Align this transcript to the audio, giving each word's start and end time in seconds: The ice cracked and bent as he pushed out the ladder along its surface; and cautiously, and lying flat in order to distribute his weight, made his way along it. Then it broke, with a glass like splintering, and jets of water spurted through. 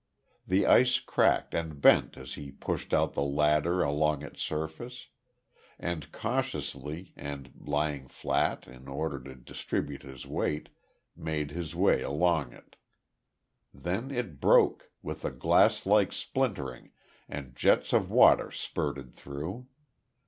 The 0.47 0.65
ice 0.65 0.99
cracked 0.99 1.53
and 1.53 1.79
bent 1.79 2.17
as 2.17 2.33
he 2.33 2.49
pushed 2.49 2.91
out 2.91 3.13
the 3.13 3.21
ladder 3.21 3.83
along 3.83 4.23
its 4.23 4.41
surface; 4.41 5.09
and 5.77 6.11
cautiously, 6.11 7.13
and 7.15 7.51
lying 7.59 8.07
flat 8.07 8.65
in 8.67 8.87
order 8.87 9.19
to 9.23 9.35
distribute 9.35 10.01
his 10.01 10.25
weight, 10.25 10.69
made 11.15 11.51
his 11.51 11.75
way 11.75 12.01
along 12.01 12.51
it. 12.51 12.77
Then 13.71 14.09
it 14.09 14.39
broke, 14.41 14.89
with 15.03 15.23
a 15.23 15.29
glass 15.29 15.85
like 15.85 16.11
splintering, 16.11 16.89
and 17.29 17.55
jets 17.55 17.93
of 17.93 18.09
water 18.09 18.49
spurted 18.49 19.13
through. 19.13 19.67